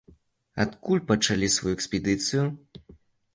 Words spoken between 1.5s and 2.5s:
сваю экспедыцыю?